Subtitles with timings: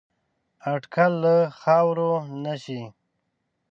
[0.73, 2.11] اټکل له خاورو
[2.43, 2.81] نه شي